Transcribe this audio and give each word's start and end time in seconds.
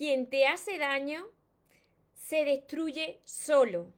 quien 0.00 0.30
te 0.30 0.46
hace 0.46 0.78
daño 0.78 1.26
se 2.14 2.46
destruye 2.46 3.20
solo. 3.26 3.92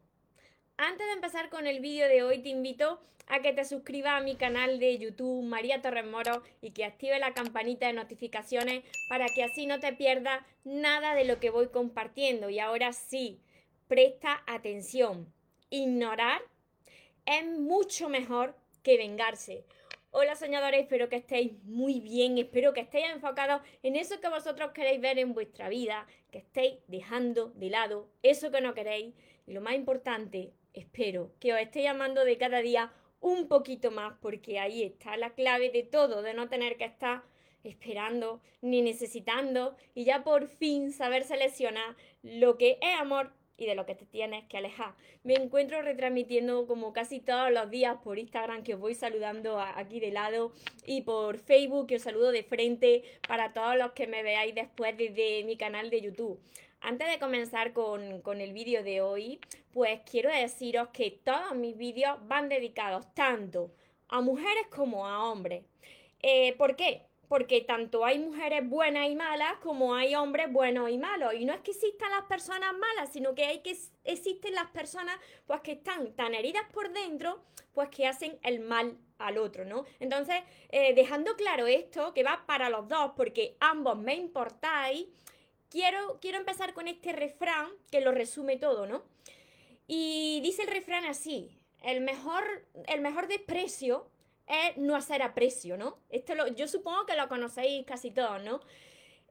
Antes 0.76 1.06
de 1.06 1.12
empezar 1.12 1.48
con 1.48 1.68
el 1.68 1.78
vídeo 1.78 2.08
de 2.08 2.24
hoy, 2.24 2.42
te 2.42 2.48
invito 2.48 3.00
a 3.28 3.40
que 3.40 3.52
te 3.52 3.64
suscribas 3.64 4.20
a 4.20 4.24
mi 4.24 4.34
canal 4.34 4.80
de 4.80 4.98
YouTube 4.98 5.44
María 5.44 5.80
Torres 5.80 6.04
Moro 6.04 6.42
y 6.60 6.72
que 6.72 6.84
active 6.84 7.20
la 7.20 7.34
campanita 7.34 7.86
de 7.86 7.92
notificaciones 7.92 8.82
para 9.08 9.26
que 9.26 9.44
así 9.44 9.66
no 9.66 9.78
te 9.78 9.92
pierdas 9.92 10.44
nada 10.64 11.14
de 11.14 11.22
lo 11.24 11.38
que 11.38 11.50
voy 11.50 11.68
compartiendo. 11.68 12.50
Y 12.50 12.58
ahora 12.58 12.92
sí, 12.92 13.40
presta 13.86 14.42
atención. 14.48 15.32
Ignorar 15.70 16.42
es 17.26 17.46
mucho 17.46 18.08
mejor 18.08 18.56
que 18.82 18.96
vengarse. 18.96 19.64
Hola 20.14 20.36
soñadores, 20.36 20.82
espero 20.82 21.08
que 21.08 21.16
estéis 21.16 21.54
muy 21.64 21.98
bien, 21.98 22.36
espero 22.36 22.74
que 22.74 22.80
estéis 22.80 23.06
enfocados 23.14 23.62
en 23.82 23.96
eso 23.96 24.20
que 24.20 24.28
vosotros 24.28 24.72
queréis 24.72 25.00
ver 25.00 25.18
en 25.18 25.32
vuestra 25.32 25.70
vida, 25.70 26.06
que 26.30 26.36
estéis 26.36 26.74
dejando 26.86 27.48
de 27.54 27.70
lado 27.70 28.10
eso 28.22 28.50
que 28.50 28.60
no 28.60 28.74
queréis. 28.74 29.14
Y 29.46 29.54
lo 29.54 29.62
más 29.62 29.74
importante, 29.74 30.52
espero 30.74 31.32
que 31.40 31.54
os 31.54 31.60
estéis 31.60 31.88
amando 31.88 32.26
de 32.26 32.36
cada 32.36 32.60
día 32.60 32.92
un 33.20 33.48
poquito 33.48 33.90
más 33.90 34.12
porque 34.20 34.58
ahí 34.58 34.82
está 34.82 35.16
la 35.16 35.30
clave 35.30 35.70
de 35.70 35.82
todo, 35.82 36.20
de 36.20 36.34
no 36.34 36.50
tener 36.50 36.76
que 36.76 36.84
estar 36.84 37.22
esperando 37.64 38.42
ni 38.60 38.82
necesitando 38.82 39.76
y 39.94 40.04
ya 40.04 40.24
por 40.24 40.46
fin 40.46 40.92
saber 40.92 41.24
seleccionar 41.24 41.96
lo 42.22 42.58
que 42.58 42.76
es 42.82 43.00
amor 43.00 43.32
y 43.56 43.66
de 43.66 43.74
lo 43.74 43.86
que 43.86 43.94
te 43.94 44.06
tienes 44.06 44.44
que 44.44 44.58
alejar. 44.58 44.94
Me 45.22 45.34
encuentro 45.34 45.82
retransmitiendo 45.82 46.66
como 46.66 46.92
casi 46.92 47.20
todos 47.20 47.50
los 47.50 47.70
días 47.70 47.96
por 48.02 48.18
Instagram 48.18 48.62
que 48.62 48.74
os 48.74 48.80
voy 48.80 48.94
saludando 48.94 49.60
aquí 49.60 50.00
de 50.00 50.10
lado 50.10 50.52
y 50.86 51.02
por 51.02 51.38
Facebook 51.38 51.86
que 51.86 51.96
os 51.96 52.02
saludo 52.02 52.32
de 52.32 52.42
frente 52.42 53.02
para 53.26 53.52
todos 53.52 53.76
los 53.76 53.92
que 53.92 54.06
me 54.06 54.22
veáis 54.22 54.54
después 54.54 54.96
desde 54.96 55.44
mi 55.44 55.56
canal 55.56 55.90
de 55.90 56.00
YouTube. 56.00 56.40
Antes 56.80 57.08
de 57.08 57.20
comenzar 57.20 57.72
con, 57.72 58.22
con 58.22 58.40
el 58.40 58.52
vídeo 58.52 58.82
de 58.82 59.00
hoy, 59.00 59.38
pues 59.72 60.00
quiero 60.10 60.30
deciros 60.30 60.88
que 60.88 61.12
todos 61.22 61.54
mis 61.54 61.76
vídeos 61.76 62.18
van 62.26 62.48
dedicados 62.48 63.06
tanto 63.14 63.70
a 64.08 64.20
mujeres 64.20 64.66
como 64.68 65.06
a 65.06 65.30
hombres. 65.30 65.64
Eh, 66.20 66.54
¿Por 66.56 66.76
qué? 66.76 67.02
Porque 67.32 67.62
tanto 67.62 68.04
hay 68.04 68.18
mujeres 68.18 68.68
buenas 68.68 69.08
y 69.08 69.16
malas 69.16 69.54
como 69.62 69.94
hay 69.94 70.14
hombres 70.14 70.52
buenos 70.52 70.90
y 70.90 70.98
malos. 70.98 71.32
Y 71.32 71.46
no 71.46 71.54
es 71.54 71.62
que 71.62 71.70
existan 71.70 72.10
las 72.10 72.26
personas 72.26 72.74
malas, 72.74 73.10
sino 73.10 73.34
que 73.34 73.46
hay 73.46 73.60
que 73.60 73.74
existen 74.04 74.54
las 74.54 74.66
personas 74.66 75.18
pues 75.46 75.62
que 75.62 75.72
están 75.72 76.12
tan 76.12 76.34
heridas 76.34 76.64
por 76.74 76.92
dentro, 76.92 77.42
pues 77.72 77.88
que 77.88 78.06
hacen 78.06 78.38
el 78.42 78.60
mal 78.60 78.98
al 79.16 79.38
otro, 79.38 79.64
¿no? 79.64 79.86
Entonces, 79.98 80.36
eh, 80.68 80.92
dejando 80.92 81.34
claro 81.34 81.66
esto, 81.66 82.12
que 82.12 82.22
va 82.22 82.44
para 82.44 82.68
los 82.68 82.86
dos, 82.86 83.12
porque 83.16 83.56
ambos 83.60 83.96
me 83.96 84.14
importáis, 84.14 85.06
quiero, 85.70 86.18
quiero 86.20 86.36
empezar 86.36 86.74
con 86.74 86.86
este 86.86 87.12
refrán 87.12 87.70
que 87.90 88.02
lo 88.02 88.12
resume 88.12 88.58
todo, 88.58 88.86
¿no? 88.86 89.04
Y 89.86 90.42
dice 90.42 90.64
el 90.64 90.68
refrán 90.68 91.06
así, 91.06 91.58
el 91.82 92.02
mejor, 92.02 92.66
el 92.88 93.00
mejor 93.00 93.26
desprecio 93.26 94.11
es 94.52 94.76
no 94.76 94.94
hacer 94.94 95.22
aprecio, 95.22 95.76
¿no? 95.76 95.98
Esto 96.10 96.34
lo, 96.34 96.46
yo 96.48 96.68
supongo 96.68 97.06
que 97.06 97.16
lo 97.16 97.28
conocéis 97.28 97.86
casi 97.86 98.10
todos, 98.10 98.42
¿no? 98.42 98.60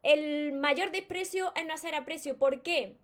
El 0.01 0.53
mayor 0.53 0.91
desprecio 0.91 1.53
es 1.55 1.65
no 1.65 1.73
hacer 1.73 1.93
aprecio. 1.93 2.37
¿Por 2.37 2.63
qué? 2.63 2.97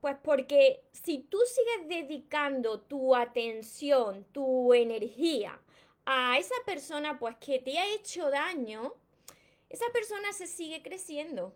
Pues 0.00 0.16
porque 0.22 0.82
si 0.92 1.18
tú 1.18 1.38
sigues 1.46 1.88
dedicando 1.88 2.80
tu 2.80 3.14
atención, 3.14 4.24
tu 4.32 4.72
energía 4.72 5.60
a 6.06 6.38
esa 6.38 6.54
persona 6.64 7.18
pues 7.18 7.36
que 7.36 7.58
te 7.58 7.78
ha 7.78 7.86
hecho 7.94 8.30
daño, 8.30 8.94
esa 9.68 9.84
persona 9.92 10.32
se 10.32 10.46
sigue 10.46 10.82
creciendo. 10.82 11.54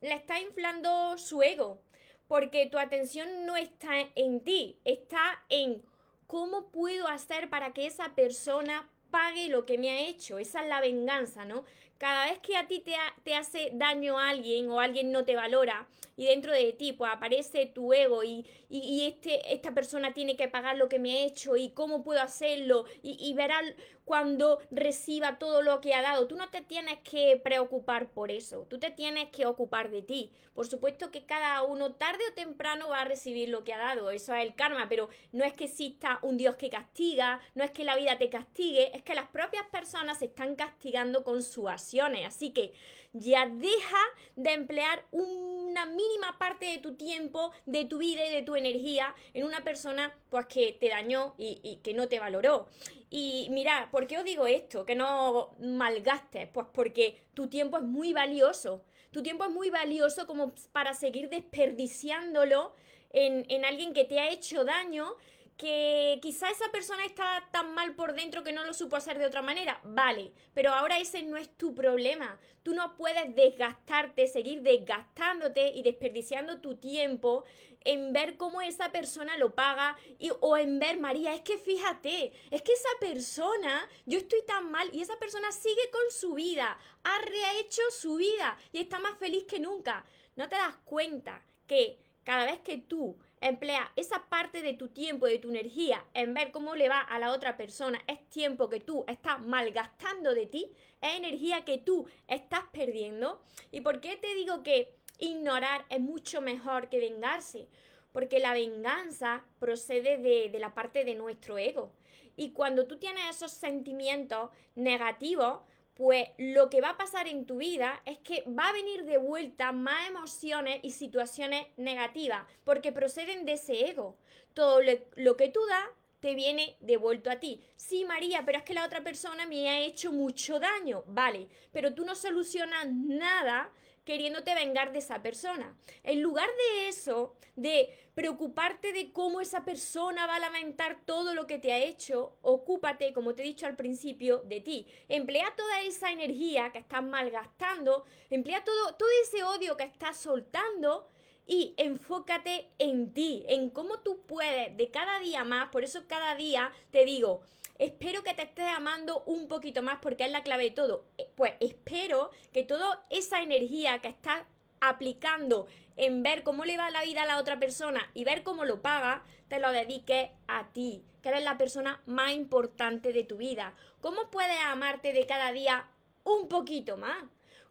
Le 0.00 0.14
está 0.14 0.40
inflando 0.40 1.16
su 1.18 1.42
ego, 1.42 1.80
porque 2.26 2.66
tu 2.66 2.78
atención 2.78 3.46
no 3.46 3.56
está 3.56 3.92
en 4.16 4.40
ti, 4.40 4.80
está 4.84 5.44
en 5.48 5.84
cómo 6.26 6.70
puedo 6.70 7.06
hacer 7.06 7.48
para 7.48 7.72
que 7.72 7.86
esa 7.86 8.16
persona 8.16 8.90
pague 9.12 9.48
lo 9.48 9.64
que 9.64 9.78
me 9.78 9.90
ha 9.90 10.00
hecho. 10.00 10.40
Esa 10.40 10.62
es 10.62 10.68
la 10.68 10.80
venganza, 10.80 11.44
¿no? 11.44 11.64
Cada 12.02 12.24
vez 12.24 12.40
que 12.40 12.56
a 12.56 12.66
ti 12.66 12.80
te, 12.80 12.96
te 13.22 13.36
hace 13.36 13.70
daño 13.74 14.18
a 14.18 14.30
alguien 14.30 14.68
o 14.68 14.80
alguien 14.80 15.12
no 15.12 15.24
te 15.24 15.36
valora 15.36 15.86
y 16.16 16.26
dentro 16.26 16.52
de 16.52 16.72
ti 16.72 16.92
pues 16.92 17.12
aparece 17.12 17.66
tu 17.66 17.92
ego 17.92 18.22
y, 18.24 18.44
este, 18.68 19.52
esta 19.52 19.72
persona 19.72 20.14
tiene 20.14 20.36
que 20.36 20.48
pagar 20.48 20.76
lo 20.76 20.88
que 20.88 20.98
me 20.98 21.12
ha 21.12 21.26
hecho 21.26 21.56
y 21.56 21.70
cómo 21.70 22.02
puedo 22.02 22.20
hacerlo 22.20 22.86
y, 23.02 23.16
y 23.20 23.34
verá 23.34 23.60
cuando 24.04 24.58
reciba 24.70 25.38
todo 25.38 25.62
lo 25.62 25.80
que 25.80 25.94
ha 25.94 26.02
dado. 26.02 26.26
Tú 26.26 26.36
no 26.36 26.48
te 26.50 26.60
tienes 26.62 26.98
que 27.00 27.40
preocupar 27.42 28.10
por 28.10 28.30
eso, 28.30 28.66
tú 28.68 28.78
te 28.78 28.90
tienes 28.90 29.28
que 29.30 29.46
ocupar 29.46 29.90
de 29.90 30.02
ti. 30.02 30.32
Por 30.54 30.66
supuesto 30.66 31.10
que 31.10 31.24
cada 31.24 31.62
uno 31.62 31.92
tarde 31.92 32.22
o 32.30 32.34
temprano 32.34 32.88
va 32.90 33.02
a 33.02 33.04
recibir 33.04 33.48
lo 33.48 33.64
que 33.64 33.72
ha 33.72 33.78
dado, 33.78 34.10
eso 34.10 34.34
es 34.34 34.44
el 34.44 34.54
karma, 34.54 34.86
pero 34.88 35.08
no 35.32 35.44
es 35.44 35.54
que 35.54 35.64
exista 35.64 36.18
un 36.22 36.36
Dios 36.36 36.56
que 36.56 36.68
castiga, 36.68 37.40
no 37.54 37.64
es 37.64 37.70
que 37.70 37.84
la 37.84 37.96
vida 37.96 38.18
te 38.18 38.28
castigue, 38.28 38.94
es 38.94 39.02
que 39.02 39.14
las 39.14 39.28
propias 39.28 39.66
personas 39.68 40.18
se 40.18 40.26
están 40.26 40.56
castigando 40.56 41.24
con 41.24 41.42
sus 41.42 41.68
Así 42.00 42.50
que 42.50 42.72
ya 43.12 43.46
deja 43.46 43.98
de 44.36 44.52
emplear 44.52 45.04
una 45.10 45.86
mínima 45.86 46.38
parte 46.38 46.66
de 46.66 46.78
tu 46.78 46.94
tiempo, 46.94 47.52
de 47.66 47.84
tu 47.84 47.98
vida 47.98 48.24
y 48.24 48.30
de 48.30 48.42
tu 48.42 48.56
energía 48.56 49.14
en 49.34 49.44
una 49.44 49.62
persona 49.62 50.16
pues 50.30 50.46
que 50.46 50.72
te 50.72 50.88
dañó 50.88 51.34
y, 51.36 51.60
y 51.62 51.76
que 51.76 51.92
no 51.92 52.08
te 52.08 52.18
valoró. 52.18 52.68
Y 53.10 53.48
mira, 53.50 53.88
¿por 53.90 54.06
qué 54.06 54.18
os 54.18 54.24
digo 54.24 54.46
esto? 54.46 54.86
Que 54.86 54.94
no 54.94 55.54
malgastes. 55.60 56.48
Pues 56.48 56.66
porque 56.72 57.22
tu 57.34 57.48
tiempo 57.48 57.76
es 57.76 57.82
muy 57.82 58.14
valioso. 58.14 58.84
Tu 59.10 59.22
tiempo 59.22 59.44
es 59.44 59.50
muy 59.50 59.68
valioso 59.68 60.26
como 60.26 60.54
para 60.72 60.94
seguir 60.94 61.28
desperdiciándolo 61.28 62.74
en, 63.10 63.44
en 63.50 63.66
alguien 63.66 63.92
que 63.92 64.04
te 64.04 64.18
ha 64.18 64.30
hecho 64.30 64.64
daño 64.64 65.16
que 65.56 66.18
quizá 66.22 66.50
esa 66.50 66.70
persona 66.70 67.04
está 67.04 67.48
tan 67.52 67.74
mal 67.74 67.94
por 67.94 68.14
dentro 68.14 68.42
que 68.42 68.52
no 68.52 68.64
lo 68.64 68.74
supo 68.74 68.96
hacer 68.96 69.18
de 69.18 69.26
otra 69.26 69.42
manera, 69.42 69.80
vale, 69.84 70.32
pero 70.54 70.72
ahora 70.72 70.98
ese 70.98 71.22
no 71.22 71.36
es 71.36 71.56
tu 71.56 71.74
problema. 71.74 72.38
Tú 72.62 72.74
no 72.74 72.96
puedes 72.96 73.34
desgastarte, 73.34 74.28
seguir 74.28 74.62
desgastándote 74.62 75.68
y 75.74 75.82
desperdiciando 75.82 76.60
tu 76.60 76.76
tiempo 76.76 77.44
en 77.84 78.12
ver 78.12 78.36
cómo 78.36 78.60
esa 78.62 78.92
persona 78.92 79.36
lo 79.36 79.54
paga 79.54 79.96
y, 80.18 80.30
o 80.40 80.56
en 80.56 80.78
ver, 80.78 80.98
María, 80.98 81.34
es 81.34 81.42
que 81.42 81.58
fíjate, 81.58 82.32
es 82.50 82.62
que 82.62 82.72
esa 82.72 82.88
persona, 83.00 83.88
yo 84.06 84.18
estoy 84.18 84.42
tan 84.46 84.70
mal 84.70 84.88
y 84.92 85.02
esa 85.02 85.18
persona 85.18 85.50
sigue 85.52 85.90
con 85.90 86.10
su 86.10 86.34
vida, 86.34 86.78
ha 87.02 87.18
rehecho 87.20 87.82
su 87.90 88.16
vida 88.16 88.56
y 88.72 88.80
está 88.80 88.98
más 88.98 89.18
feliz 89.18 89.44
que 89.44 89.58
nunca. 89.58 90.04
No 90.36 90.48
te 90.48 90.56
das 90.56 90.76
cuenta 90.84 91.44
que 91.66 91.98
cada 92.24 92.46
vez 92.46 92.60
que 92.60 92.78
tú 92.78 93.18
emplea 93.42 93.92
esa 93.96 94.24
parte 94.28 94.62
de 94.62 94.74
tu 94.74 94.88
tiempo, 94.88 95.26
de 95.26 95.38
tu 95.38 95.50
energía 95.50 96.04
en 96.14 96.32
ver 96.32 96.52
cómo 96.52 96.76
le 96.76 96.88
va 96.88 97.00
a 97.00 97.18
la 97.18 97.32
otra 97.32 97.56
persona, 97.56 98.00
es 98.06 98.24
tiempo 98.30 98.68
que 98.68 98.80
tú 98.80 99.04
estás 99.08 99.40
malgastando 99.40 100.32
de 100.32 100.46
ti, 100.46 100.70
es 101.00 101.16
energía 101.16 101.64
que 101.64 101.78
tú 101.78 102.06
estás 102.28 102.62
perdiendo. 102.72 103.42
¿Y 103.70 103.80
por 103.80 104.00
qué 104.00 104.16
te 104.16 104.34
digo 104.34 104.62
que 104.62 104.94
ignorar 105.18 105.84
es 105.90 106.00
mucho 106.00 106.40
mejor 106.40 106.88
que 106.88 107.00
vengarse? 107.00 107.68
Porque 108.12 108.38
la 108.38 108.52
venganza 108.52 109.44
procede 109.58 110.18
de, 110.18 110.48
de 110.48 110.58
la 110.58 110.74
parte 110.74 111.04
de 111.04 111.14
nuestro 111.14 111.58
ego. 111.58 111.92
Y 112.36 112.52
cuando 112.52 112.86
tú 112.86 112.98
tienes 112.98 113.24
esos 113.28 113.50
sentimientos 113.50 114.50
negativos, 114.74 115.60
pues 115.94 116.28
lo 116.38 116.70
que 116.70 116.80
va 116.80 116.90
a 116.90 116.96
pasar 116.96 117.28
en 117.28 117.44
tu 117.44 117.58
vida 117.58 118.00
es 118.06 118.18
que 118.18 118.42
va 118.48 118.68
a 118.68 118.72
venir 118.72 119.04
de 119.04 119.18
vuelta 119.18 119.72
más 119.72 120.08
emociones 120.08 120.80
y 120.82 120.90
situaciones 120.90 121.66
negativas, 121.76 122.44
porque 122.64 122.92
proceden 122.92 123.44
de 123.44 123.52
ese 123.52 123.88
ego. 123.90 124.16
Todo 124.54 124.80
lo, 125.16 125.36
que 125.36 125.48
tú 125.48 125.60
das 125.66 125.84
te 126.20 126.34
viene 126.34 126.76
devuelto 126.80 127.30
a 127.30 127.40
ti. 127.40 127.62
Sí, 127.76 128.04
María, 128.04 128.42
pero 128.44 128.58
es 128.58 128.64
que 128.64 128.74
la 128.74 128.84
otra 128.84 129.02
persona 129.02 129.46
me 129.46 129.68
ha 129.68 129.80
hecho 129.80 130.12
mucho 130.12 130.58
daño. 130.58 131.04
Vale, 131.06 131.48
pero 131.72 131.94
tú 131.94 132.04
no 132.04 132.14
solucionas 132.14 132.86
nada 132.90 133.70
queriéndote 134.04 134.54
vengar 134.54 134.92
de 134.92 134.98
esa 134.98 135.22
persona. 135.22 135.76
En 136.02 136.22
lugar 136.22 136.48
de 136.48 136.88
eso, 136.88 137.36
de 137.56 137.88
preocuparte 138.14 138.92
de 138.92 139.12
cómo 139.12 139.40
esa 139.40 139.64
persona 139.64 140.26
va 140.26 140.36
a 140.36 140.40
lamentar 140.40 141.04
todo 141.04 141.34
lo 141.34 141.46
que 141.46 141.58
te 141.58 141.72
ha 141.72 141.78
hecho, 141.78 142.36
ocúpate, 142.42 143.12
como 143.12 143.34
te 143.34 143.42
he 143.42 143.46
dicho 143.46 143.66
al 143.66 143.76
principio, 143.76 144.38
de 144.38 144.60
ti. 144.60 144.86
Emplea 145.08 145.54
toda 145.56 145.82
esa 145.82 146.10
energía 146.10 146.70
que 146.72 146.78
estás 146.78 147.02
malgastando, 147.02 148.04
emplea 148.30 148.64
todo, 148.64 148.94
todo 148.96 149.08
ese 149.22 149.42
odio 149.44 149.76
que 149.76 149.84
estás 149.84 150.18
soltando 150.18 151.08
y 151.46 151.74
enfócate 151.76 152.70
en 152.78 153.12
ti, 153.12 153.44
en 153.48 153.70
cómo 153.70 154.00
tú 154.00 154.22
puedes 154.26 154.76
de 154.76 154.90
cada 154.90 155.18
día 155.20 155.44
más, 155.44 155.70
por 155.70 155.84
eso 155.84 156.06
cada 156.06 156.34
día 156.36 156.72
te 156.90 157.04
digo, 157.04 157.42
espero 157.84 158.22
que 158.22 158.34
te 158.34 158.42
estés 158.42 158.68
amando 158.68 159.22
un 159.26 159.48
poquito 159.48 159.82
más 159.82 159.98
porque 160.00 160.24
es 160.24 160.30
la 160.30 160.42
clave 160.42 160.64
de 160.64 160.70
todo. 160.70 161.04
Eh, 161.18 161.28
pues 161.34 161.54
espero 161.60 162.30
que 162.52 162.62
toda 162.62 163.04
esa 163.10 163.42
energía 163.42 163.98
que 163.98 164.08
estás 164.08 164.42
aplicando 164.80 165.66
en 165.96 166.22
ver 166.22 166.42
cómo 166.42 166.64
le 166.64 166.76
va 166.76 166.90
la 166.90 167.02
vida 167.02 167.22
a 167.22 167.26
la 167.26 167.38
otra 167.38 167.58
persona 167.58 168.10
y 168.14 168.24
ver 168.24 168.42
cómo 168.42 168.64
lo 168.64 168.82
paga, 168.82 169.24
te 169.48 169.58
lo 169.58 169.70
dediques 169.72 170.30
a 170.46 170.68
ti, 170.72 171.04
que 171.22 171.28
eres 171.28 171.42
la 171.42 171.58
persona 171.58 172.00
más 172.06 172.32
importante 172.32 173.12
de 173.12 173.24
tu 173.24 173.36
vida. 173.36 173.74
¿Cómo 174.00 174.30
puedes 174.30 174.58
amarte 174.64 175.12
de 175.12 175.26
cada 175.26 175.52
día 175.52 175.88
un 176.24 176.48
poquito 176.48 176.96
más? 176.96 177.24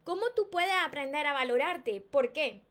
¿Cómo 0.04 0.24
tú 0.36 0.50
puedes 0.50 0.74
aprender 0.86 1.26
a 1.26 1.34
valorarte? 1.34 2.02
¿Por 2.02 2.34
qué? 2.34 2.62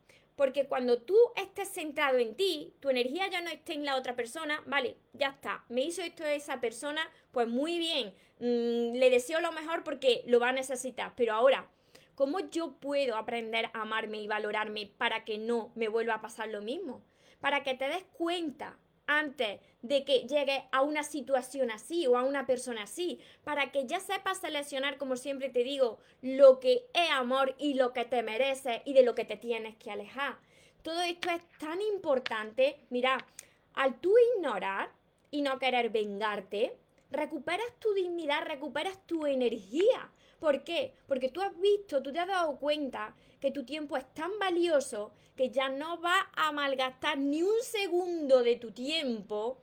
Porque 0.40 0.66
cuando 0.66 1.02
tú 1.02 1.18
estés 1.36 1.68
centrado 1.68 2.16
en 2.16 2.34
ti, 2.34 2.72
tu 2.80 2.88
energía 2.88 3.28
ya 3.28 3.42
no 3.42 3.50
esté 3.50 3.74
en 3.74 3.84
la 3.84 3.96
otra 3.96 4.16
persona, 4.16 4.62
vale, 4.64 4.96
ya 5.12 5.28
está, 5.28 5.66
me 5.68 5.82
hizo 5.82 6.00
esto 6.00 6.24
esa 6.24 6.62
persona, 6.62 7.02
pues 7.30 7.46
muy 7.46 7.76
bien, 7.76 8.14
mm, 8.38 8.96
le 8.96 9.10
deseo 9.10 9.42
lo 9.42 9.52
mejor 9.52 9.84
porque 9.84 10.22
lo 10.24 10.40
va 10.40 10.48
a 10.48 10.52
necesitar, 10.52 11.12
pero 11.14 11.34
ahora, 11.34 11.68
¿cómo 12.14 12.40
yo 12.40 12.72
puedo 12.80 13.16
aprender 13.16 13.66
a 13.74 13.82
amarme 13.82 14.22
y 14.22 14.28
valorarme 14.28 14.90
para 14.96 15.26
que 15.26 15.36
no 15.36 15.72
me 15.74 15.88
vuelva 15.88 16.14
a 16.14 16.22
pasar 16.22 16.48
lo 16.48 16.62
mismo? 16.62 17.04
Para 17.40 17.62
que 17.62 17.74
te 17.74 17.88
des 17.88 18.04
cuenta 18.04 18.78
antes 19.10 19.60
de 19.82 20.04
que 20.04 20.20
llegue 20.20 20.64
a 20.70 20.82
una 20.82 21.02
situación 21.02 21.70
así 21.70 22.06
o 22.06 22.16
a 22.16 22.22
una 22.22 22.46
persona 22.46 22.84
así, 22.84 23.18
para 23.42 23.72
que 23.72 23.86
ya 23.86 23.98
sepas 23.98 24.38
seleccionar, 24.38 24.98
como 24.98 25.16
siempre 25.16 25.48
te 25.48 25.64
digo, 25.64 25.98
lo 26.22 26.60
que 26.60 26.86
es 26.94 27.10
amor 27.10 27.56
y 27.58 27.74
lo 27.74 27.92
que 27.92 28.04
te 28.04 28.22
mereces 28.22 28.82
y 28.84 28.92
de 28.92 29.02
lo 29.02 29.14
que 29.16 29.24
te 29.24 29.36
tienes 29.36 29.76
que 29.76 29.90
alejar. 29.90 30.38
Todo 30.82 31.00
esto 31.02 31.28
es 31.30 31.42
tan 31.58 31.80
importante. 31.82 32.76
Mira, 32.88 33.26
al 33.74 33.98
tú 34.00 34.14
ignorar 34.36 34.90
y 35.30 35.42
no 35.42 35.58
querer 35.58 35.90
vengarte, 35.90 36.76
recuperas 37.10 37.66
tu 37.80 37.92
dignidad, 37.92 38.44
recuperas 38.46 39.04
tu 39.06 39.26
energía. 39.26 40.10
¿Por 40.38 40.62
qué? 40.62 40.94
Porque 41.06 41.28
tú 41.28 41.42
has 41.42 41.58
visto, 41.58 42.02
tú 42.02 42.12
te 42.12 42.20
has 42.20 42.28
dado 42.28 42.58
cuenta 42.58 43.14
que 43.40 43.50
tu 43.50 43.64
tiempo 43.64 43.96
es 43.96 44.06
tan 44.14 44.30
valioso 44.38 45.12
que 45.40 45.48
ya 45.48 45.70
no 45.70 45.96
vas 45.96 46.26
a 46.34 46.52
malgastar 46.52 47.16
ni 47.16 47.42
un 47.42 47.62
segundo 47.62 48.42
de 48.42 48.56
tu 48.56 48.72
tiempo 48.72 49.56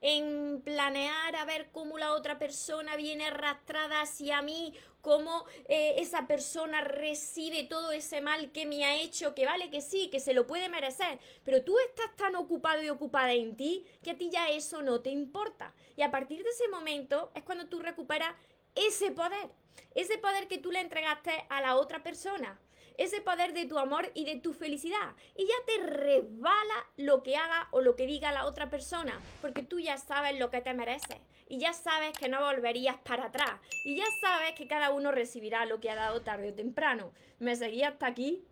en 0.00 0.62
planear 0.64 1.36
a 1.36 1.44
ver 1.44 1.68
cómo 1.70 1.98
la 1.98 2.14
otra 2.14 2.38
persona 2.38 2.96
viene 2.96 3.26
arrastrada 3.26 4.00
hacia 4.00 4.40
mí, 4.40 4.72
cómo 5.02 5.44
eh, 5.66 5.96
esa 5.98 6.26
persona 6.26 6.80
recibe 6.80 7.64
todo 7.64 7.92
ese 7.92 8.22
mal 8.22 8.52
que 8.52 8.64
me 8.64 8.86
ha 8.86 8.96
hecho, 8.96 9.34
que 9.34 9.44
vale 9.44 9.68
que 9.68 9.82
sí, 9.82 10.08
que 10.08 10.18
se 10.18 10.32
lo 10.32 10.46
puede 10.46 10.70
merecer, 10.70 11.18
pero 11.44 11.62
tú 11.62 11.76
estás 11.78 12.16
tan 12.16 12.34
ocupado 12.34 12.82
y 12.82 12.88
ocupada 12.88 13.34
en 13.34 13.54
ti 13.54 13.84
que 14.02 14.12
a 14.12 14.16
ti 14.16 14.30
ya 14.30 14.48
eso 14.48 14.80
no 14.80 15.02
te 15.02 15.10
importa. 15.10 15.74
Y 15.94 16.00
a 16.00 16.10
partir 16.10 16.42
de 16.42 16.48
ese 16.48 16.68
momento 16.68 17.32
es 17.34 17.42
cuando 17.42 17.66
tú 17.66 17.80
recuperas 17.80 18.34
ese 18.74 19.10
poder, 19.10 19.50
ese 19.94 20.16
poder 20.16 20.48
que 20.48 20.56
tú 20.56 20.72
le 20.72 20.80
entregaste 20.80 21.44
a 21.50 21.60
la 21.60 21.76
otra 21.76 22.02
persona 22.02 22.58
ese 22.98 23.22
poder 23.22 23.54
de 23.54 23.64
tu 23.64 23.78
amor 23.78 24.10
y 24.12 24.24
de 24.24 24.36
tu 24.36 24.52
felicidad. 24.52 25.14
Y 25.36 25.46
ya 25.46 25.54
te 25.66 25.86
resbala 25.86 26.86
lo 26.96 27.22
que 27.22 27.36
haga 27.36 27.68
o 27.70 27.80
lo 27.80 27.96
que 27.96 28.06
diga 28.06 28.32
la 28.32 28.44
otra 28.44 28.68
persona, 28.68 29.18
porque 29.40 29.62
tú 29.62 29.80
ya 29.80 29.96
sabes 29.96 30.38
lo 30.38 30.50
que 30.50 30.60
te 30.60 30.74
mereces. 30.74 31.18
Y 31.48 31.58
ya 31.58 31.72
sabes 31.72 32.12
que 32.18 32.28
no 32.28 32.44
volverías 32.44 32.98
para 32.98 33.26
atrás. 33.26 33.60
Y 33.84 33.96
ya 33.96 34.04
sabes 34.20 34.52
que 34.52 34.66
cada 34.66 34.90
uno 34.90 35.12
recibirá 35.12 35.64
lo 35.64 35.80
que 35.80 35.90
ha 35.90 35.94
dado 35.94 36.20
tarde 36.20 36.50
o 36.50 36.54
temprano. 36.54 37.12
¿Me 37.38 37.56
seguía 37.56 37.88
hasta 37.88 38.06
aquí? 38.06 38.44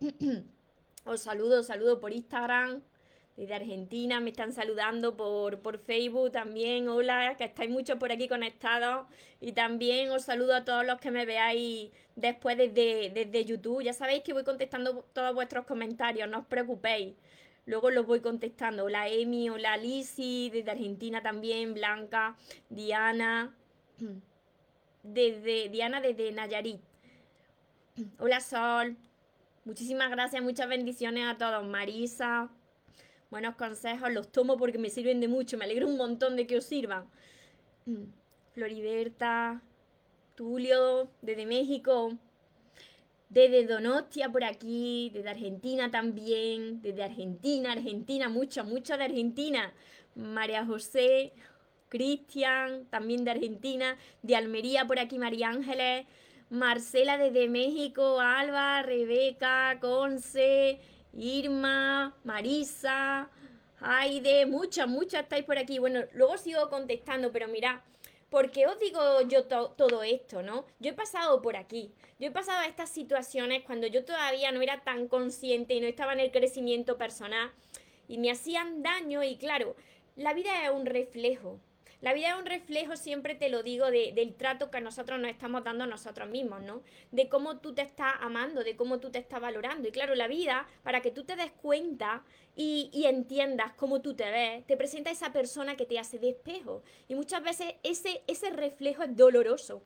Os 1.04 1.22
saludo, 1.22 1.60
os 1.60 1.66
saludo 1.66 1.98
por 1.98 2.12
Instagram 2.12 2.80
desde 3.36 3.54
Argentina, 3.54 4.20
me 4.20 4.30
están 4.30 4.52
saludando 4.52 5.16
por, 5.16 5.60
por 5.60 5.78
Facebook 5.78 6.32
también. 6.32 6.88
Hola, 6.88 7.34
que 7.36 7.44
estáis 7.44 7.70
muchos 7.70 7.98
por 7.98 8.12
aquí 8.12 8.28
conectados. 8.28 9.06
Y 9.40 9.52
también 9.52 10.10
os 10.10 10.24
saludo 10.24 10.54
a 10.54 10.64
todos 10.64 10.84
los 10.84 11.00
que 11.00 11.10
me 11.10 11.24
veáis 11.24 11.90
después 12.14 12.58
desde, 12.58 13.10
desde 13.10 13.44
YouTube. 13.44 13.82
Ya 13.82 13.94
sabéis 13.94 14.22
que 14.22 14.32
voy 14.32 14.44
contestando 14.44 15.04
todos 15.12 15.34
vuestros 15.34 15.64
comentarios, 15.64 16.28
no 16.28 16.40
os 16.40 16.46
preocupéis. 16.46 17.14
Luego 17.64 17.90
los 17.90 18.06
voy 18.06 18.20
contestando. 18.20 18.84
Hola 18.84 19.08
Emi, 19.08 19.48
hola 19.48 19.76
Lisi, 19.76 20.50
desde 20.50 20.72
Argentina 20.72 21.22
también, 21.22 21.74
Blanca, 21.74 22.36
Diana, 22.68 23.54
desde 25.02 25.68
Diana 25.68 26.00
desde 26.00 26.32
Nayarit. 26.32 26.80
Hola 28.18 28.40
Sol, 28.40 28.96
muchísimas 29.64 30.10
gracias, 30.10 30.42
muchas 30.42 30.68
bendiciones 30.68 31.24
a 31.26 31.36
todos. 31.36 31.64
Marisa, 31.64 32.50
buenos 33.32 33.56
consejos, 33.56 34.12
los 34.12 34.30
tomo 34.30 34.58
porque 34.58 34.76
me 34.76 34.90
sirven 34.90 35.18
de 35.18 35.26
mucho, 35.26 35.56
me 35.56 35.64
alegro 35.64 35.88
un 35.88 35.96
montón 35.96 36.36
de 36.36 36.46
que 36.46 36.58
os 36.58 36.64
sirvan. 36.64 37.06
Floriberta, 38.52 39.62
Tulio, 40.34 41.08
desde 41.22 41.46
México, 41.46 42.12
desde 43.30 43.66
Donostia 43.66 44.28
por 44.28 44.44
aquí, 44.44 45.10
desde 45.14 45.30
Argentina 45.30 45.90
también, 45.90 46.82
desde 46.82 47.04
Argentina, 47.04 47.72
Argentina, 47.72 48.28
mucho, 48.28 48.64
mucho 48.64 48.98
de 48.98 49.04
Argentina. 49.04 49.72
María 50.14 50.66
José, 50.66 51.32
Cristian, 51.88 52.84
también 52.90 53.24
de 53.24 53.30
Argentina, 53.30 53.96
de 54.20 54.36
Almería 54.36 54.86
por 54.86 54.98
aquí, 54.98 55.18
María 55.18 55.48
Ángeles, 55.48 56.04
Marcela 56.50 57.16
desde 57.16 57.48
México, 57.48 58.20
Alba, 58.20 58.82
Rebeca, 58.82 59.78
Conce, 59.80 60.80
Irma, 61.14 62.14
Marisa, 62.24 63.30
Aide, 63.80 64.46
muchas, 64.46 64.88
muchas 64.88 65.24
estáis 65.24 65.44
por 65.44 65.58
aquí. 65.58 65.78
Bueno, 65.78 66.02
luego 66.12 66.38
sigo 66.38 66.70
contestando, 66.70 67.32
pero 67.32 67.48
mira, 67.48 67.84
¿por 68.30 68.50
qué 68.50 68.66
os 68.66 68.78
digo 68.78 69.20
yo 69.22 69.44
todo 69.44 70.02
esto, 70.02 70.42
no? 70.42 70.64
Yo 70.78 70.90
he 70.90 70.94
pasado 70.94 71.42
por 71.42 71.56
aquí, 71.56 71.92
yo 72.18 72.28
he 72.28 72.30
pasado 72.30 72.60
a 72.60 72.66
estas 72.66 72.90
situaciones 72.90 73.62
cuando 73.64 73.86
yo 73.88 74.04
todavía 74.04 74.52
no 74.52 74.62
era 74.62 74.82
tan 74.84 75.08
consciente 75.08 75.74
y 75.74 75.80
no 75.80 75.86
estaba 75.86 76.12
en 76.12 76.20
el 76.20 76.30
crecimiento 76.30 76.96
personal 76.96 77.50
y 78.08 78.18
me 78.18 78.30
hacían 78.30 78.82
daño 78.82 79.22
y 79.22 79.36
claro, 79.36 79.74
la 80.16 80.32
vida 80.34 80.64
es 80.64 80.70
un 80.70 80.86
reflejo. 80.86 81.58
La 82.02 82.12
vida 82.14 82.30
es 82.30 82.36
un 82.36 82.46
reflejo, 82.46 82.96
siempre 82.96 83.36
te 83.36 83.48
lo 83.48 83.62
digo, 83.62 83.88
del 83.88 84.34
trato 84.34 84.72
que 84.72 84.80
nosotros 84.80 85.20
nos 85.20 85.30
estamos 85.30 85.62
dando 85.62 85.84
a 85.84 85.86
nosotros 85.86 86.28
mismos, 86.28 86.60
¿no? 86.60 86.82
De 87.12 87.28
cómo 87.28 87.58
tú 87.58 87.74
te 87.74 87.82
estás 87.82 88.14
amando, 88.20 88.64
de 88.64 88.74
cómo 88.74 88.98
tú 88.98 89.12
te 89.12 89.20
estás 89.20 89.40
valorando. 89.40 89.86
Y 89.86 89.92
claro, 89.92 90.16
la 90.16 90.26
vida, 90.26 90.66
para 90.82 91.00
que 91.00 91.12
tú 91.12 91.22
te 91.22 91.36
des 91.36 91.52
cuenta 91.52 92.24
y, 92.56 92.90
y 92.92 93.06
entiendas 93.06 93.72
cómo 93.74 94.02
tú 94.02 94.14
te 94.14 94.28
ves, 94.28 94.66
te 94.66 94.76
presenta 94.76 95.12
esa 95.12 95.32
persona 95.32 95.76
que 95.76 95.86
te 95.86 96.00
hace 96.00 96.18
de 96.18 96.30
espejo. 96.30 96.82
Y 97.06 97.14
muchas 97.14 97.40
veces 97.40 97.76
ese, 97.84 98.24
ese 98.26 98.50
reflejo 98.50 99.04
es 99.04 99.16
doloroso. 99.16 99.80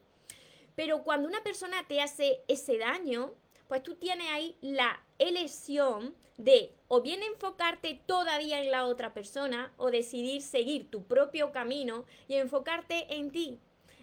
Pero 0.75 1.03
cuando 1.03 1.29
una 1.29 1.43
persona 1.43 1.87
te 1.87 2.01
hace 2.01 2.41
ese 2.49 2.79
daño, 2.79 3.35
pues 3.69 3.83
tú 3.83 3.97
tienes 3.97 4.27
ahí 4.31 4.57
la 4.63 5.03
elección 5.19 6.15
de 6.39 6.73
o 6.89 7.03
bien 7.03 7.23
enfocarte 7.23 8.01
todavía 8.07 8.61
en 8.61 8.71
la 8.71 8.87
otra 8.87 9.13
persona 9.13 9.73
o 9.77 9.91
decidir 9.91 10.43
seguir 10.43 10.91
tu 10.91 11.05
propio 11.05 11.53
camino 11.53 12.05
y 12.29 12.35
enfocarte 12.35 13.07
en 13.15 13.31
ti, 13.31 13.59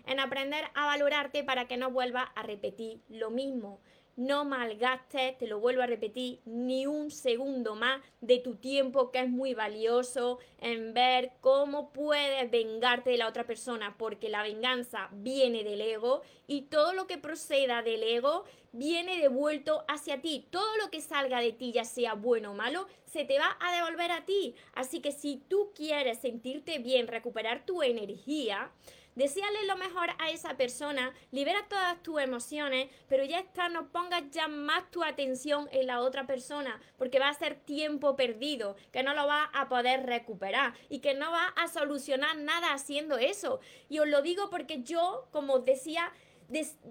en 0.05 0.19
aprender 0.19 0.65
a 0.75 0.85
valorarte 0.85 1.43
para 1.43 1.67
que 1.67 1.77
no 1.77 1.91
vuelvas 1.91 2.29
a 2.35 2.43
repetir 2.43 2.99
lo 3.09 3.29
mismo. 3.29 3.79
No 4.15 4.45
malgastes, 4.45 5.39
te 5.39 5.47
lo 5.47 5.59
vuelvo 5.59 5.81
a 5.81 5.87
repetir, 5.87 6.39
ni 6.45 6.85
un 6.85 7.09
segundo 7.09 7.73
más 7.73 7.99
de 8.21 8.37
tu 8.37 8.57
tiempo 8.57 9.09
que 9.09 9.21
es 9.21 9.27
muy 9.27 9.55
valioso 9.55 10.37
en 10.59 10.93
ver 10.93 11.31
cómo 11.41 11.91
puedes 11.91 12.51
vengarte 12.51 13.09
de 13.09 13.17
la 13.17 13.27
otra 13.27 13.47
persona, 13.47 13.95
porque 13.97 14.29
la 14.29 14.43
venganza 14.43 15.09
viene 15.13 15.63
del 15.63 15.81
ego 15.81 16.21
y 16.45 16.63
todo 16.63 16.93
lo 16.93 17.07
que 17.07 17.17
proceda 17.17 17.81
del 17.81 18.03
ego 18.03 18.43
viene 18.73 19.17
devuelto 19.17 19.85
hacia 19.87 20.21
ti. 20.21 20.47
Todo 20.49 20.75
lo 20.77 20.91
que 20.91 20.99
salga 20.99 21.39
de 21.39 21.53
ti, 21.53 21.71
ya 21.71 21.85
sea 21.85 22.15
bueno 22.15 22.51
o 22.51 22.53
malo, 22.53 22.87
se 23.05 23.23
te 23.23 23.39
va 23.39 23.55
a 23.61 23.73
devolver 23.73 24.11
a 24.11 24.25
ti. 24.25 24.55
Así 24.73 24.99
que 24.99 25.13
si 25.13 25.37
tú 25.47 25.71
quieres 25.73 26.19
sentirte 26.19 26.79
bien, 26.79 27.07
recuperar 27.07 27.65
tu 27.65 27.81
energía, 27.81 28.71
Deseale 29.15 29.67
lo 29.67 29.77
mejor 29.77 30.09
a 30.17 30.31
esa 30.31 30.57
persona, 30.57 31.13
libera 31.29 31.67
todas 31.69 32.01
tus 32.01 32.19
emociones, 32.19 32.89
pero 33.07 33.23
ya 33.23 33.37
está, 33.37 33.69
no 33.69 33.89
pongas 33.89 34.23
ya 34.31 34.47
más 34.47 34.89
tu 34.89 35.03
atención 35.03 35.69
en 35.71 35.85
la 35.85 35.99
otra 35.99 36.25
persona, 36.25 36.81
porque 36.97 37.19
va 37.19 37.29
a 37.29 37.33
ser 37.35 37.59
tiempo 37.59 38.15
perdido, 38.15 38.75
que 38.91 39.03
no 39.03 39.13
lo 39.13 39.27
va 39.27 39.51
a 39.53 39.69
poder 39.69 40.07
recuperar 40.07 40.73
y 40.89 40.97
que 40.97 41.13
no 41.13 41.29
va 41.29 41.49
a 41.49 41.67
solucionar 41.67 42.37
nada 42.37 42.73
haciendo 42.73 43.19
eso. 43.19 43.59
Y 43.87 43.99
os 43.99 44.07
lo 44.07 44.23
digo 44.23 44.49
porque 44.49 44.81
yo, 44.81 45.27
como 45.31 45.53
os 45.53 45.65
decía, 45.65 46.11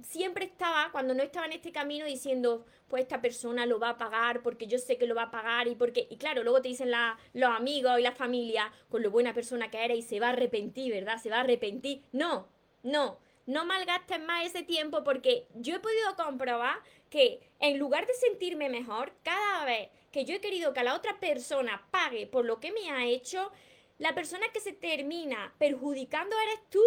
siempre 0.02 0.44
estaba, 0.44 0.90
cuando 0.92 1.14
no 1.14 1.22
estaba 1.22 1.46
en 1.46 1.52
este 1.52 1.72
camino, 1.72 2.04
diciendo, 2.06 2.64
pues 2.88 3.02
esta 3.02 3.20
persona 3.20 3.66
lo 3.66 3.78
va 3.78 3.90
a 3.90 3.98
pagar 3.98 4.42
porque 4.42 4.66
yo 4.66 4.78
sé 4.78 4.98
que 4.98 5.06
lo 5.06 5.14
va 5.14 5.24
a 5.24 5.30
pagar 5.30 5.68
y 5.68 5.74
porque, 5.74 6.06
y 6.10 6.16
claro, 6.16 6.42
luego 6.42 6.60
te 6.60 6.68
dicen 6.68 6.90
los 7.32 7.50
amigos 7.50 7.98
y 7.98 8.02
la 8.02 8.12
familia 8.12 8.72
con 8.88 9.02
lo 9.02 9.10
buena 9.10 9.32
persona 9.32 9.70
que 9.70 9.84
eres 9.84 9.98
y 9.98 10.02
se 10.02 10.20
va 10.20 10.28
a 10.28 10.32
arrepentir, 10.32 10.92
¿verdad? 10.92 11.18
Se 11.18 11.30
va 11.30 11.38
a 11.38 11.40
arrepentir. 11.40 12.02
No, 12.12 12.48
no, 12.82 13.18
no 13.46 13.64
malgastes 13.64 14.20
más 14.20 14.46
ese 14.46 14.62
tiempo 14.62 15.04
porque 15.04 15.46
yo 15.54 15.76
he 15.76 15.80
podido 15.80 16.16
comprobar 16.16 16.78
que 17.08 17.40
en 17.60 17.78
lugar 17.78 18.06
de 18.06 18.14
sentirme 18.14 18.68
mejor, 18.68 19.12
cada 19.22 19.64
vez 19.64 19.88
que 20.10 20.24
yo 20.24 20.34
he 20.34 20.40
querido 20.40 20.72
que 20.72 20.82
la 20.82 20.94
otra 20.94 21.18
persona 21.18 21.86
pague 21.90 22.26
por 22.26 22.44
lo 22.44 22.60
que 22.60 22.72
me 22.72 22.90
ha 22.90 23.06
hecho, 23.06 23.50
la 23.98 24.14
persona 24.14 24.46
que 24.52 24.60
se 24.60 24.72
termina 24.72 25.54
perjudicando 25.58 26.36
eres 26.40 26.60
tú. 26.70 26.82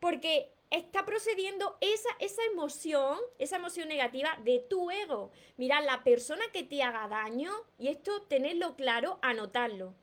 Porque 0.00 0.50
está 0.72 1.04
procediendo 1.04 1.76
esa, 1.80 2.08
esa 2.18 2.42
emoción, 2.50 3.18
esa 3.38 3.56
emoción 3.56 3.88
negativa 3.88 4.38
de 4.42 4.58
tu 4.58 4.90
ego. 4.90 5.30
Mira, 5.56 5.80
la 5.80 6.02
persona 6.02 6.42
que 6.52 6.62
te 6.62 6.82
haga 6.82 7.06
daño, 7.08 7.52
y 7.78 7.88
esto 7.88 8.22
tenerlo 8.22 8.74
claro, 8.74 9.18
anotarlo. 9.22 9.94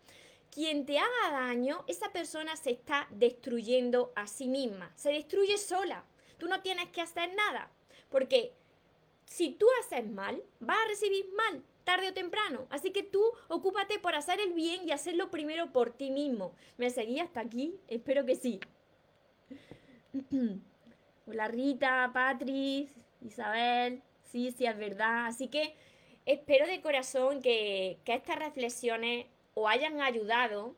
Quien 0.52 0.86
te 0.86 1.00
haga 1.00 1.32
daño, 1.32 1.84
esa 1.88 2.12
persona 2.12 2.56
se 2.56 2.72
está 2.72 3.08
destruyendo 3.12 4.14
a 4.16 4.28
sí 4.28 4.48
misma, 4.48 4.92
se 4.96 5.12
destruye 5.12 5.58
sola. 5.58 6.06
Tú 6.38 6.48
no 6.48 6.62
tienes 6.62 6.90
que 6.90 7.02
hacer 7.02 7.34
nada, 7.36 7.72
porque 8.10 8.54
si 9.26 9.52
tú 9.52 9.66
haces 9.80 10.10
mal, 10.10 10.42
vas 10.60 10.78
a 10.78 10.88
recibir 10.88 11.32
mal, 11.34 11.64
tarde 11.84 12.10
o 12.10 12.14
temprano. 12.14 12.68
Así 12.70 12.92
que 12.92 13.04
tú 13.04 13.24
ocúpate 13.48 14.00
por 14.00 14.16
hacer 14.16 14.40
el 14.40 14.54
bien 14.54 14.88
y 14.88 14.92
hacerlo 14.92 15.32
primero 15.32 15.72
por 15.72 15.92
ti 15.92 16.12
mismo. 16.12 16.54
¿Me 16.78 16.90
seguí 16.90 17.20
hasta 17.20 17.42
aquí? 17.42 17.80
Espero 17.88 18.26
que 18.26 18.36
sí. 18.36 18.60
Hola 21.28 21.48
Rita, 21.48 22.10
Patris, 22.14 22.90
Isabel. 23.22 24.02
Sí, 24.32 24.52
sí, 24.52 24.66
es 24.66 24.78
verdad. 24.78 25.28
Así 25.28 25.48
que 25.48 25.76
espero 26.26 26.66
de 26.66 26.82
corazón 26.82 27.42
que, 27.42 28.00
que 28.06 28.16
estas 28.16 28.38
reflexiones 28.38 29.28
os 29.54 29.70
hayan 29.70 30.02
ayudado 30.02 30.76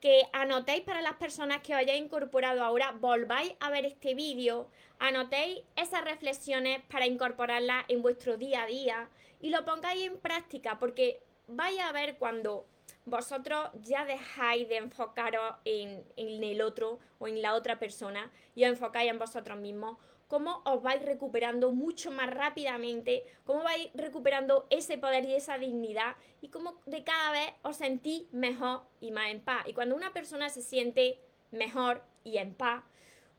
que 0.00 0.22
anotéis 0.32 0.82
para 0.82 1.00
las 1.00 1.14
personas 1.14 1.60
que 1.60 1.74
os 1.74 1.78
hayáis 1.78 2.02
incorporado 2.02 2.64
ahora, 2.64 2.90
volváis 2.90 3.54
a 3.60 3.70
ver 3.70 3.86
este 3.86 4.14
vídeo, 4.14 4.68
anotéis 4.98 5.60
esas 5.76 6.02
reflexiones 6.02 6.82
para 6.90 7.06
incorporarlas 7.06 7.84
en 7.86 8.02
vuestro 8.02 8.36
día 8.36 8.64
a 8.64 8.66
día 8.66 9.08
y 9.40 9.50
lo 9.50 9.64
pongáis 9.64 10.04
en 10.04 10.18
práctica, 10.18 10.80
porque 10.80 11.20
vais 11.46 11.78
a 11.78 11.92
ver 11.92 12.16
cuando 12.16 12.66
vosotros 13.04 13.70
ya 13.80 14.04
dejáis 14.04 14.68
de 14.68 14.76
enfocaros 14.76 15.56
en, 15.64 16.04
en 16.16 16.44
el 16.44 16.62
otro 16.62 16.98
o 17.18 17.28
en 17.28 17.42
la 17.42 17.54
otra 17.54 17.78
persona 17.78 18.30
y 18.54 18.64
os 18.64 18.70
enfocáis 18.70 19.10
en 19.10 19.18
vosotros 19.18 19.58
mismos, 19.58 19.98
cómo 20.32 20.62
os 20.64 20.82
vais 20.82 21.04
recuperando 21.04 21.72
mucho 21.72 22.10
más 22.10 22.30
rápidamente, 22.30 23.24
cómo 23.44 23.64
vais 23.64 23.90
recuperando 23.92 24.66
ese 24.70 24.96
poder 24.96 25.26
y 25.26 25.34
esa 25.34 25.58
dignidad 25.58 26.16
y 26.40 26.48
cómo 26.48 26.80
de 26.86 27.04
cada 27.04 27.32
vez 27.32 27.52
os 27.60 27.76
sentís 27.76 28.32
mejor 28.32 28.82
y 28.98 29.10
más 29.10 29.28
en 29.28 29.42
paz. 29.42 29.66
Y 29.66 29.74
cuando 29.74 29.94
una 29.94 30.14
persona 30.14 30.48
se 30.48 30.62
siente 30.62 31.20
mejor 31.50 32.02
y 32.24 32.38
en 32.38 32.54
paz, 32.54 32.82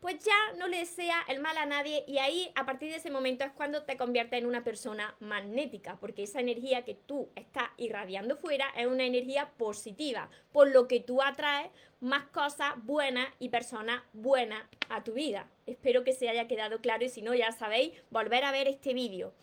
pues 0.04 0.20
ya 0.20 0.58
no 0.58 0.68
le 0.68 0.80
desea 0.80 1.16
el 1.30 1.40
mal 1.40 1.58
a 1.58 1.66
nadie 1.66 2.04
y 2.06 2.18
ahí 2.18 2.52
a 2.56 2.66
partir 2.66 2.92
de 2.92 2.98
ese 2.98 3.10
momento 3.10 3.46
es 3.46 3.54
cuando 3.54 3.84
te 3.84 3.96
conviertes 3.96 4.38
en 4.38 4.46
una 4.46 4.62
persona 4.62 5.16
magnética, 5.22 5.96
porque 5.96 6.24
esa 6.24 6.42
energía 6.42 6.84
que 6.84 6.94
tú 6.94 7.30
estás 7.38 7.70
irradiando 7.78 8.36
fuera 8.36 8.66
es 8.76 8.86
una 8.86 9.06
energía 9.06 9.52
positiva, 9.58 10.30
por 10.52 10.70
lo 10.70 10.90
que 10.90 11.00
tú 11.00 11.22
atraes 11.22 11.70
más 12.02 12.26
cosas 12.26 12.74
buenas 12.84 13.30
y 13.40 13.48
personas 13.48 14.04
buenas 14.12 14.62
a 14.90 15.06
tu 15.06 15.14
vida. 15.14 15.48
Espero 15.68 16.04
que 16.04 16.12
se 16.12 16.28
haya 16.28 16.50
quedado 16.50 16.82
claro 16.82 17.06
y 17.06 17.10
si 17.10 17.22
no 17.22 17.34
ya 17.34 17.54
sabéis, 17.54 17.94
volver 18.10 18.44
a 18.44 18.52
ver 18.52 18.68
este 18.68 18.94
vídeo. 18.94 19.34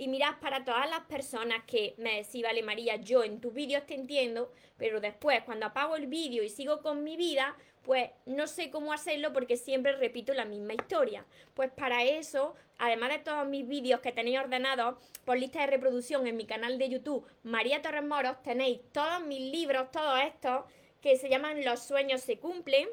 Y 0.00 0.08
mirad, 0.08 0.38
para 0.40 0.64
todas 0.64 0.88
las 0.88 1.00
personas 1.00 1.62
que 1.66 1.92
me 1.98 2.22
decís, 2.22 2.42
vale 2.42 2.62
María, 2.62 2.96
yo 2.96 3.22
en 3.22 3.38
tus 3.38 3.52
vídeos 3.52 3.84
te 3.84 3.94
entiendo, 3.94 4.50
pero 4.78 4.98
después 4.98 5.42
cuando 5.44 5.66
apago 5.66 5.94
el 5.94 6.06
vídeo 6.06 6.42
y 6.42 6.48
sigo 6.48 6.80
con 6.80 7.04
mi 7.04 7.18
vida, 7.18 7.54
pues 7.82 8.08
no 8.24 8.46
sé 8.46 8.70
cómo 8.70 8.94
hacerlo 8.94 9.34
porque 9.34 9.58
siempre 9.58 9.92
repito 9.92 10.32
la 10.32 10.46
misma 10.46 10.72
historia. 10.72 11.26
Pues 11.52 11.70
para 11.70 12.02
eso, 12.02 12.54
además 12.78 13.10
de 13.10 13.18
todos 13.18 13.46
mis 13.46 13.68
vídeos 13.68 14.00
que 14.00 14.10
tenéis 14.10 14.38
ordenados 14.38 14.96
por 15.26 15.38
lista 15.38 15.60
de 15.60 15.66
reproducción 15.66 16.26
en 16.26 16.38
mi 16.38 16.46
canal 16.46 16.78
de 16.78 16.88
YouTube, 16.88 17.26
María 17.42 17.82
Torres 17.82 18.02
Moros, 18.02 18.42
tenéis 18.42 18.80
todos 18.92 19.22
mis 19.26 19.52
libros, 19.52 19.90
todos 19.90 20.18
estos, 20.22 20.64
que 21.02 21.18
se 21.18 21.28
llaman 21.28 21.62
Los 21.62 21.80
sueños 21.80 22.22
se 22.22 22.38
cumplen, 22.38 22.88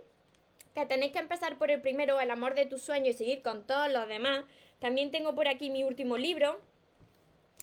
que 0.76 0.86
tenéis 0.86 1.14
que 1.14 1.20
empezar 1.20 1.58
por 1.58 1.72
el 1.72 1.80
primero, 1.80 2.20
El 2.20 2.32
amor 2.32 2.54
de 2.54 2.66
tu 2.66 2.78
sueño, 2.78 3.12
y 3.12 3.14
seguir 3.14 3.44
con 3.44 3.66
todos 3.66 3.90
los 3.90 4.10
demás. 4.10 4.44
También 4.80 5.10
tengo 5.10 5.34
por 5.36 5.48
aquí 5.48 5.70
mi 5.70 5.86
último 5.86 6.18
libro, 6.18 6.60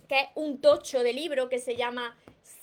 que 0.08 0.20
es 0.20 0.28
un 0.34 0.60
tocho 0.60 1.02
de 1.02 1.12
libro 1.12 1.48
que 1.48 1.58
se 1.58 1.76
llama 1.76 2.16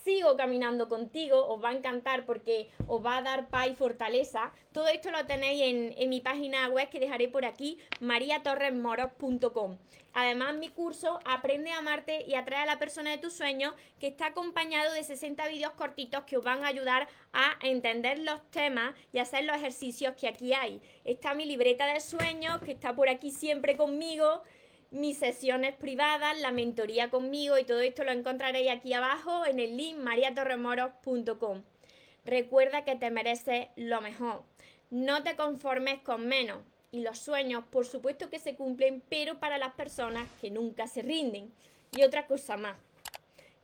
sigo 0.03 0.35
caminando 0.35 0.89
contigo, 0.89 1.47
os 1.47 1.63
va 1.63 1.69
a 1.69 1.73
encantar 1.73 2.25
porque 2.25 2.69
os 2.88 3.03
va 3.03 3.17
a 3.17 3.21
dar 3.21 3.50
paz 3.50 3.67
y 3.69 3.75
fortaleza. 3.75 4.51
Todo 4.71 4.88
esto 4.88 5.11
lo 5.11 5.25
tenéis 5.25 5.95
en, 5.97 6.09
mi 6.09 6.21
página 6.21 6.67
web 6.69 6.89
que 6.89 7.00
dejaré 7.00 7.27
por 7.27 7.45
aquí, 7.45 7.77
mariatorresmoros.com. 8.00 9.77
Además, 10.13 10.55
mi 10.55 10.69
curso 10.69 11.19
Aprende 11.23 11.71
a 11.71 11.77
amarte 11.77 12.25
y 12.27 12.35
atrae 12.35 12.63
a 12.63 12.65
la 12.65 12.79
persona 12.79 13.11
de 13.11 13.17
tus 13.17 13.33
sueños, 13.33 13.73
que 14.00 14.07
está 14.07 14.27
acompañado 14.27 14.91
de 14.93 15.03
60 15.03 15.47
vídeos 15.47 15.71
cortitos 15.73 16.23
que 16.23 16.38
os 16.38 16.43
van 16.43 16.63
a 16.63 16.67
ayudar 16.67 17.07
a 17.31 17.57
entender 17.61 18.19
los 18.19 18.41
temas 18.51 18.93
y 19.13 19.19
hacer 19.19 19.45
los 19.45 19.55
ejercicios 19.55 20.15
que 20.15 20.27
aquí 20.27 20.53
hay. 20.53 20.81
Está 21.05 21.33
mi 21.33 21.45
libreta 21.45 21.85
de 21.85 22.01
sueños, 22.01 22.61
que 22.61 22.71
está 22.71 22.93
por 22.93 23.07
aquí 23.07 23.31
siempre 23.31 23.77
conmigo 23.77 24.43
mis 24.91 25.17
sesiones 25.17 25.74
privadas, 25.74 26.39
la 26.41 26.51
mentoría 26.51 27.10
conmigo 27.10 27.57
y 27.57 27.63
todo 27.63 27.79
esto 27.79 28.03
lo 28.03 28.12
encontraréis 28.12 28.69
aquí 28.69 28.93
abajo 28.93 29.45
en 29.45 29.60
el 29.60 29.77
link 29.77 29.98
mariatorremoros.com. 29.98 31.63
Recuerda 32.25 32.83
que 32.83 32.98
te 32.98 33.10
mereces 33.10 33.67
lo 33.77 34.01
mejor. 34.01 34.43
No 34.89 35.24
te 35.24 35.38
conformes 35.38 36.01
con 36.01 36.27
menos. 36.27 36.60
Y 36.91 37.01
los 37.01 37.19
sueños, 37.19 37.63
por 37.71 37.86
supuesto 37.86 38.29
que 38.29 38.38
se 38.38 38.55
cumplen, 38.55 39.01
pero 39.07 39.39
para 39.39 39.57
las 39.57 39.74
personas 39.74 40.27
que 40.41 40.51
nunca 40.51 40.88
se 40.88 41.01
rinden. 41.01 41.53
Y 41.95 42.03
otra 42.03 42.27
cosa 42.27 42.57
más. 42.57 42.75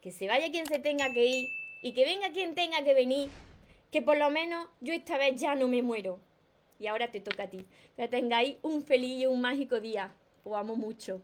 Que 0.01 0.11
se 0.11 0.29
vaya 0.29 0.49
quien 0.49 0.65
se 0.65 0.79
tenga 0.79 1.11
que 1.11 1.25
ir 1.25 1.49
y 1.81 1.91
que 1.91 2.05
venga 2.05 2.31
quien 2.31 2.55
tenga 2.55 2.83
que 2.85 2.93
venir. 2.93 3.29
Que 3.91 4.01
por 4.01 4.17
lo 4.17 4.29
menos 4.29 4.69
yo 4.79 4.93
esta 4.93 5.17
vez 5.17 5.39
ya 5.39 5.55
no 5.55 5.67
me 5.67 5.81
muero. 5.81 6.19
Y 6.79 6.87
ahora 6.87 7.11
te 7.11 7.19
toca 7.19 7.43
a 7.43 7.49
ti. 7.49 7.65
Que 7.97 8.07
tengáis 8.07 8.55
un 8.61 8.81
feliz 8.81 9.23
y 9.23 9.25
un 9.25 9.41
mágico 9.41 9.81
día. 9.81 10.13
Os 10.47 10.53
amo 10.53 10.77
mucho. 10.77 11.21